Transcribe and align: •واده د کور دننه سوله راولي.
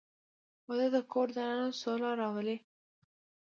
•واده 0.67 0.87
د 0.95 0.97
کور 1.11 1.27
دننه 1.35 1.67
سوله 1.81 2.09
راولي. 2.21 2.57